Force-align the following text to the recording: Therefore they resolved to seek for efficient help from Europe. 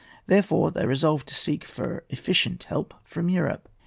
Therefore 0.25 0.71
they 0.71 0.83
resolved 0.87 1.27
to 1.27 1.35
seek 1.35 1.63
for 1.63 2.05
efficient 2.09 2.63
help 2.63 2.95
from 3.03 3.29
Europe. 3.29 3.69